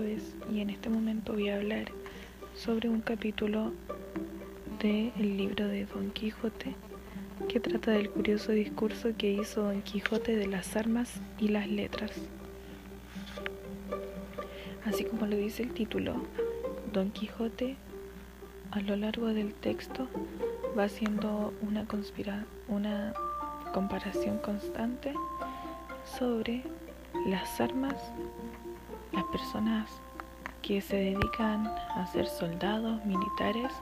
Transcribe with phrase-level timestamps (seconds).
[0.00, 1.86] vez y en este momento voy a hablar
[2.54, 3.72] sobre un capítulo
[4.80, 6.74] del libro de Don Quijote
[7.48, 12.12] que trata del curioso discurso que hizo Don Quijote de las armas y las letras.
[14.84, 16.14] Así como lo dice el título,
[16.92, 17.76] Don Quijote
[18.70, 20.08] a lo largo del texto
[20.76, 23.12] va haciendo una, conspira una
[23.72, 25.14] comparación constante
[26.18, 26.62] sobre
[27.26, 27.94] las armas,
[29.12, 29.88] las personas
[30.62, 33.72] que se dedican a ser soldados, militares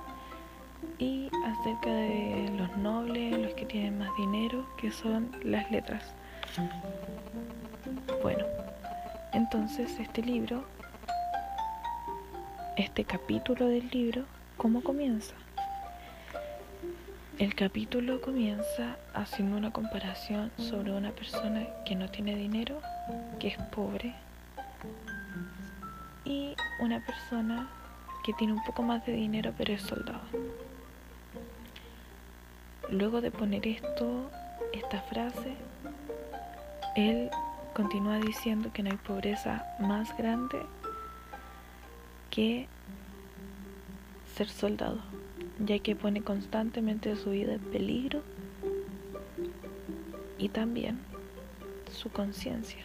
[0.98, 6.14] y acerca de los nobles, los que tienen más dinero, que son las letras.
[8.22, 8.44] Bueno,
[9.32, 10.64] entonces este libro,
[12.76, 14.24] este capítulo del libro,
[14.56, 15.34] ¿cómo comienza?
[17.38, 22.80] El capítulo comienza haciendo una comparación sobre una persona que no tiene dinero,
[23.38, 24.14] que es pobre,
[26.24, 27.68] y una persona
[28.24, 30.22] que tiene un poco más de dinero pero es soldado.
[32.90, 34.30] Luego de poner esto,
[34.72, 35.56] esta frase,
[36.96, 37.30] él
[37.74, 40.60] continúa diciendo que no hay pobreza más grande
[42.30, 42.66] que
[44.34, 44.98] ser soldado
[45.66, 48.22] ya que pone constantemente su vida en peligro
[50.38, 50.98] y también
[51.92, 52.84] su conciencia.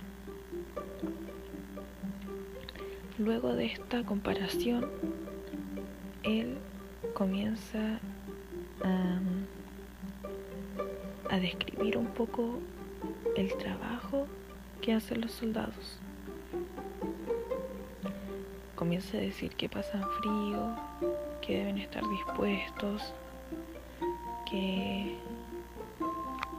[3.18, 4.90] Luego de esta comparación,
[6.24, 6.58] él
[7.14, 8.00] comienza
[8.84, 9.22] a,
[11.40, 12.60] describir un poco
[13.38, 14.28] el trabajo
[14.82, 16.00] que hacen los soldados.
[18.76, 20.76] Comienza a decir que pasan frío,
[21.42, 23.14] que deben estar dispuestos,
[24.50, 25.16] que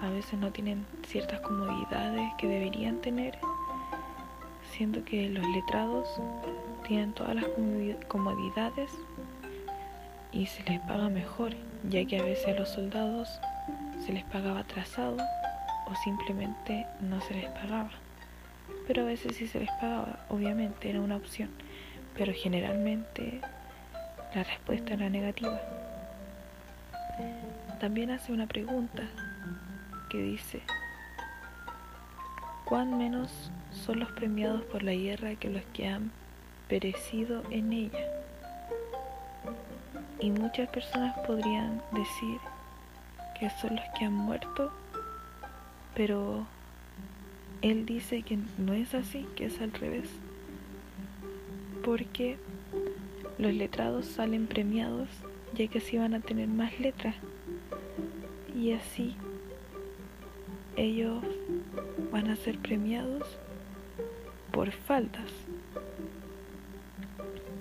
[0.00, 3.38] a veces no tienen ciertas comodidades que deberían tener,
[4.76, 6.08] siendo que los letrados
[6.86, 7.46] tienen todas las
[8.08, 8.90] comodidades
[10.32, 11.52] y se les paga mejor,
[11.88, 13.40] ya que a veces a los soldados
[14.04, 15.16] se les pagaba atrasado
[15.86, 17.90] o simplemente no se les pagaba.
[18.86, 21.50] Pero a veces sí se les pagaba, obviamente era una opción,
[22.16, 23.40] pero generalmente
[24.34, 25.60] la respuesta era negativa.
[27.80, 29.04] También hace una pregunta
[30.10, 30.60] que dice,
[32.66, 36.10] ¿cuán menos son los premiados por la guerra que los que han
[36.68, 38.06] perecido en ella?
[40.20, 42.38] Y muchas personas podrían decir
[43.38, 44.72] que son los que han muerto,
[45.94, 46.44] pero
[47.62, 50.08] él dice que no es así, que es al revés.
[51.84, 52.36] Porque
[53.38, 55.08] los letrados salen premiados
[55.54, 57.14] ya que así van a tener más letras
[58.54, 59.14] y así
[60.76, 61.24] ellos
[62.12, 63.38] van a ser premiados
[64.52, 65.30] por faltas.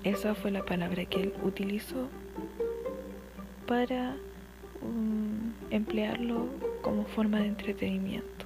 [0.04, 2.08] Esa fue la palabra que él utilizó
[3.68, 4.16] para
[4.82, 6.48] um, emplearlo
[6.82, 8.46] como forma de entretenimiento.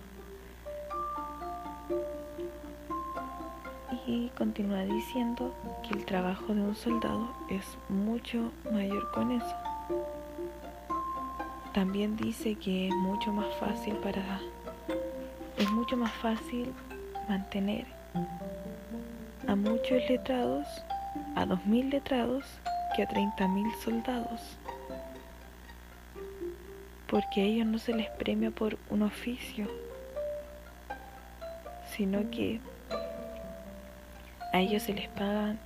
[4.09, 5.53] y continúa diciendo
[5.83, 9.55] que el trabajo de un soldado es mucho mayor con eso.
[11.73, 14.41] También dice que es mucho más fácil para
[15.89, 16.71] mucho más fácil
[17.27, 17.87] mantener
[19.47, 20.67] a muchos letrados,
[21.35, 22.45] a dos mil letrados,
[22.95, 24.39] que a treinta mil soldados.
[27.07, 29.67] Porque a ellos no se les premia por un oficio,
[31.97, 32.59] sino que
[34.53, 35.57] a ellos se les pagan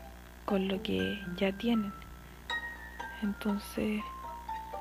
[0.45, 1.91] con lo que ya tienen.
[3.21, 4.01] Entonces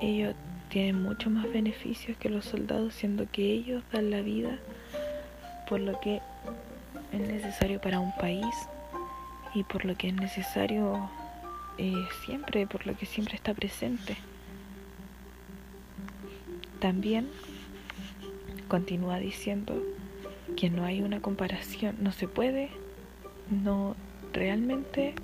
[0.00, 0.36] ellos
[0.68, 4.56] tienen mucho más beneficios que los soldados, siendo que ellos dan la vida
[5.72, 6.20] por lo que
[7.12, 8.44] es necesario para un país
[9.54, 11.08] y por lo que es necesario
[11.78, 11.94] eh,
[12.26, 14.18] siempre, por lo que siempre está presente.
[16.78, 17.26] También
[18.68, 19.82] continúa diciendo
[20.58, 22.68] que no hay una comparación, no se puede
[23.48, 23.96] no
[24.34, 25.14] realmente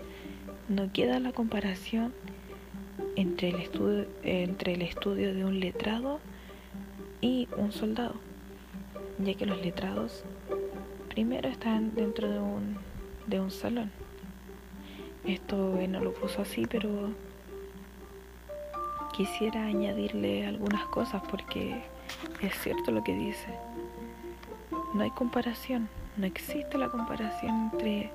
[0.70, 2.14] no queda la comparación
[3.16, 6.20] entre el estudio entre el estudio de un letrado
[7.20, 8.14] y un soldado
[9.18, 10.24] ya que los letrados
[11.18, 12.78] primero están dentro de un
[13.26, 13.90] de un salón
[15.24, 15.56] esto
[15.88, 17.10] no lo puso así pero
[19.16, 21.82] quisiera añadirle algunas cosas porque
[22.40, 23.48] es cierto lo que dice
[24.94, 28.12] no hay comparación no existe la comparación entre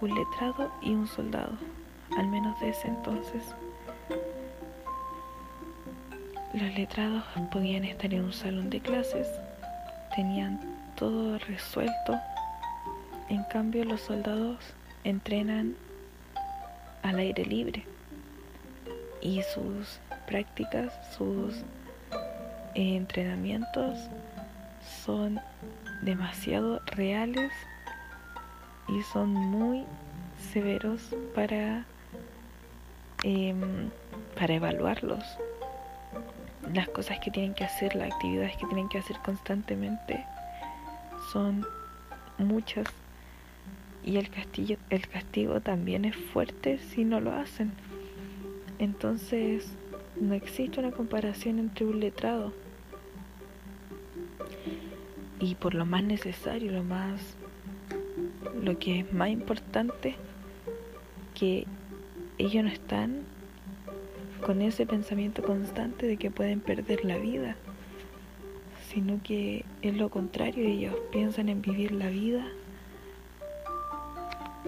[0.00, 1.52] un letrado y un soldado,
[2.18, 3.42] al menos de ese entonces.
[6.52, 9.26] Los letrados podían estar en un salón de clases,
[10.14, 10.60] tenían
[10.96, 12.20] todo resuelto,
[13.28, 14.58] en cambio los soldados
[15.04, 15.74] entrenan
[17.02, 17.84] al aire libre
[19.20, 21.62] y sus prácticas, sus
[22.74, 23.98] entrenamientos
[25.04, 25.40] son
[26.02, 27.50] demasiado reales
[28.88, 29.84] y son muy
[30.52, 31.84] severos para,
[33.24, 33.90] em,
[34.38, 35.24] para evaluarlos.
[36.72, 40.24] Las cosas que tienen que hacer, las actividades que tienen que hacer constantemente
[41.32, 41.66] son
[42.38, 42.86] muchas
[44.06, 47.72] y el castigo, el castigo también es fuerte si no lo hacen.
[48.78, 49.76] Entonces
[50.18, 52.52] no existe una comparación entre un letrado
[55.40, 57.36] y por lo más necesario, lo más
[58.62, 60.14] lo que es más importante
[61.34, 61.66] que
[62.38, 63.22] ellos no están
[64.44, 67.56] con ese pensamiento constante de que pueden perder la vida,
[68.88, 72.46] sino que es lo contrario, ellos piensan en vivir la vida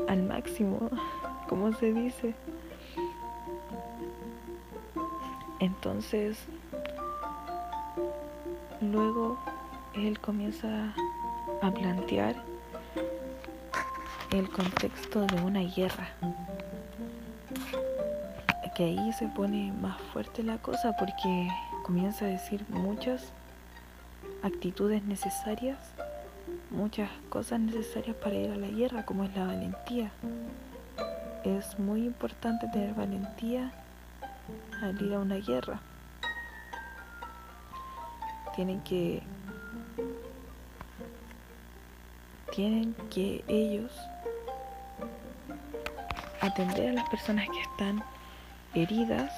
[0.06, 0.90] al máximo,
[1.48, 2.34] como se dice.
[5.60, 6.38] Entonces,
[8.80, 9.38] luego
[9.94, 10.94] él comienza
[11.62, 12.36] a plantear
[14.30, 16.08] el contexto de una guerra.
[18.76, 21.48] Que ahí se pone más fuerte la cosa porque
[21.82, 23.32] comienza a decir muchas
[24.44, 25.78] actitudes necesarias,
[26.70, 30.10] muchas cosas necesarias para ir a la guerra, como es la valentía.
[31.44, 33.72] Es muy importante tener valentía
[34.82, 35.80] al ir a una guerra.
[38.54, 39.22] Tienen que
[42.54, 43.92] tienen que ellos
[46.40, 48.02] atender a las personas que están
[48.74, 49.32] heridas,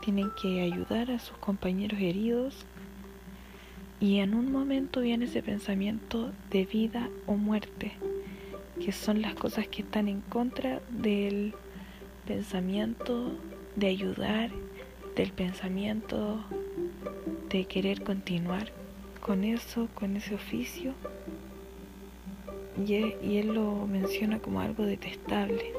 [0.00, 2.64] tienen que ayudar a sus compañeros heridos
[4.02, 7.92] y en un momento viene ese pensamiento de vida o muerte,
[8.84, 11.54] que son las cosas que están en contra del
[12.26, 13.30] pensamiento
[13.76, 14.50] de ayudar,
[15.14, 16.44] del pensamiento
[17.48, 18.72] de querer continuar
[19.20, 20.94] con eso, con ese oficio.
[22.84, 22.94] Y
[23.38, 25.72] él, lo menciona como algo detestable.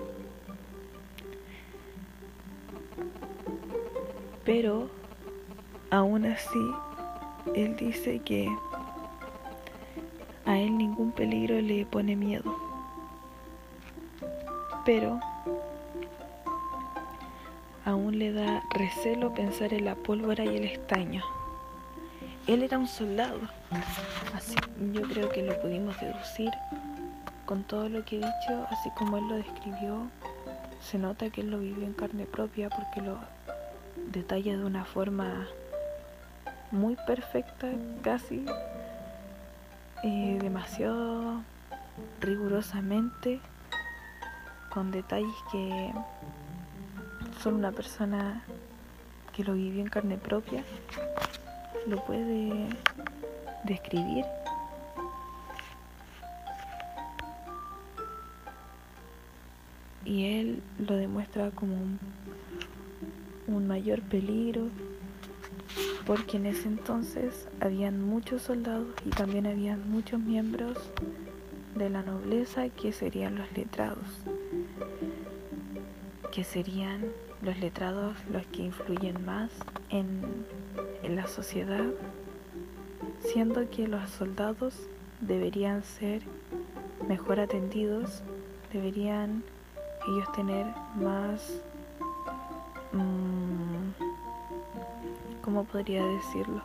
[4.46, 4.90] Pero
[5.90, 6.72] aún así,
[7.56, 8.50] él dice que
[10.46, 12.56] a él ningún peligro le pone miedo.
[14.86, 15.20] Pero
[17.86, 21.24] aún le da recelo pensar en la pólvora y el estaño.
[22.48, 23.40] Él era un soldado,
[24.36, 24.56] así
[24.92, 26.52] yo creo que lo pudimos deducir
[27.46, 30.08] con todo lo que he dicho, así como él lo describió,
[30.82, 33.18] se nota que él lo vivió en carne propia porque lo
[34.12, 35.48] detalla de una forma
[36.74, 37.70] muy perfecta,
[38.02, 38.44] casi
[40.04, 41.44] demasiado
[42.20, 43.40] rigurosamente,
[44.74, 45.94] con detalles que
[47.42, 48.44] son una persona
[49.34, 50.64] que lo vivió en carne propia,
[51.88, 52.70] lo puede
[53.64, 54.26] describir.
[60.06, 61.76] Y él lo demuestra como
[63.48, 64.70] un mayor peligro
[66.06, 70.78] porque en ese entonces habían muchos soldados y también habían muchos miembros
[71.76, 74.06] de la nobleza que serían los letrados,
[76.32, 77.06] que serían
[77.42, 79.52] los letrados los que influyen más
[79.90, 80.46] en,
[81.04, 81.86] en la sociedad,
[83.20, 84.76] siendo que los soldados
[85.22, 86.22] deberían ser
[87.08, 88.24] mejor atendidos,
[88.72, 89.44] deberían
[90.08, 91.64] ellos tener más
[92.94, 93.43] Mm,
[95.54, 96.64] ¿cómo podría decirlo?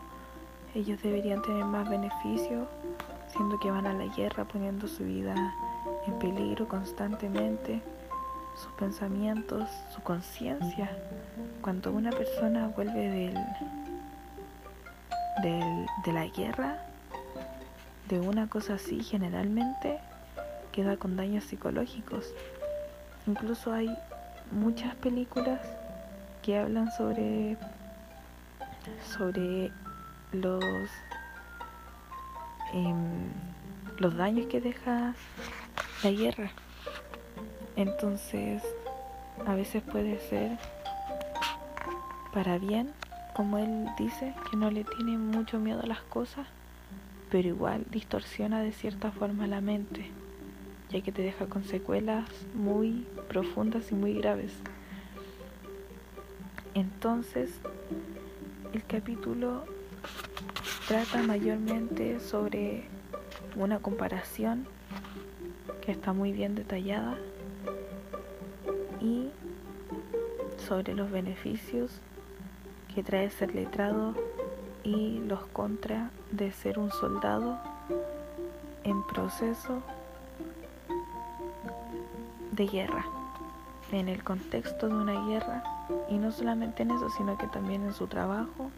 [0.74, 2.66] Ellos deberían tener más beneficio,
[3.30, 5.34] siendo que van a la guerra poniendo su vida
[6.06, 7.82] en peligro constantemente,
[8.56, 10.90] sus pensamientos, su conciencia.
[11.60, 13.34] Cuando una persona vuelve del,
[15.42, 16.78] del, de la guerra,
[18.08, 19.98] de una cosa así, generalmente
[20.72, 22.32] queda con daños psicológicos.
[23.26, 23.94] Incluso hay
[24.50, 25.60] muchas películas
[26.40, 27.58] que hablan sobre
[29.02, 29.70] sobre
[30.32, 30.90] los
[32.72, 33.30] em,
[33.98, 35.14] los daños que deja
[36.02, 36.50] la guerra.
[37.76, 38.62] Entonces
[39.46, 40.58] a veces puede ser
[42.32, 42.92] para bien
[43.34, 46.46] como él dice que no le tiene mucho miedo a las cosas
[47.30, 50.10] pero igual distorsiona de cierta forma la mente
[50.90, 54.52] ya que te deja con secuelas muy profundas y muy graves.
[56.74, 57.50] Entonces,
[58.72, 59.64] el capítulo
[60.86, 62.84] trata mayormente sobre
[63.56, 64.66] una comparación
[65.80, 67.16] que está muy bien detallada
[69.00, 69.30] y
[70.66, 72.00] sobre los beneficios
[72.94, 74.14] que trae ser letrado
[74.84, 77.58] y los contra de ser un soldado
[78.84, 79.82] en proceso
[82.52, 83.06] de guerra,
[83.92, 85.62] en el contexto de una guerra,
[86.08, 88.70] y no solamente en eso, sino que también en su trabajo,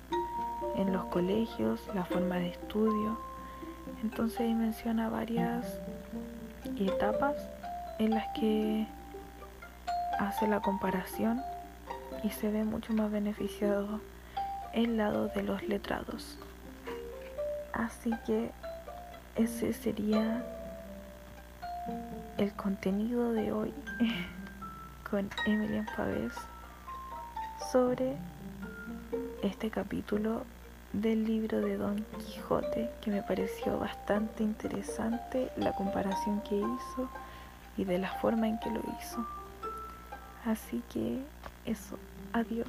[0.76, 3.18] en los colegios, la forma de estudio.
[4.02, 5.78] Entonces ahí menciona varias
[6.78, 7.34] etapas
[7.98, 8.86] en las que
[10.18, 11.42] hace la comparación
[12.22, 14.00] y se ve mucho más beneficiado
[14.72, 16.38] el lado de los letrados.
[17.72, 18.50] Así que
[19.36, 20.44] ese sería
[22.38, 23.74] el contenido de hoy
[25.10, 26.32] con Emilian Pavés
[27.72, 28.16] sobre
[29.42, 30.44] este capítulo
[30.92, 37.08] del libro de Don Quijote que me pareció bastante interesante la comparación que hizo
[37.76, 39.26] y de la forma en que lo hizo.
[40.44, 41.22] Así que
[41.66, 41.98] eso,
[42.32, 42.68] adiós.